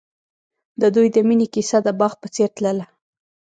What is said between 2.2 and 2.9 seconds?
په څېر تلله.